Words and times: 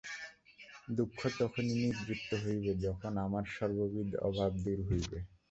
দুঃখ 0.87 1.19
তখনই 1.39 1.75
নিবৃত্ত 1.81 2.29
হইবে, 2.43 2.71
যখন 2.85 3.11
আমার 3.25 3.45
সর্ববিধ 3.55 4.09
অভাব 4.27 4.51
দূর 4.63 4.79
হইবে। 4.89 5.17